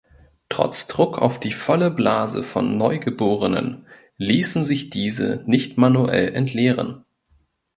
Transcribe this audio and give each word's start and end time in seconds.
Trotz 0.49 0.87
Druck 0.87 1.19
auf 1.19 1.39
die 1.39 1.51
volle 1.51 1.91
Blase 1.91 2.41
von 2.41 2.75
Neugeborenen 2.75 3.85
ließen 4.17 4.63
sich 4.63 4.89
diese 4.89 5.43
nicht 5.45 5.77
manuell 5.77 6.33
entleeren. 6.33 7.05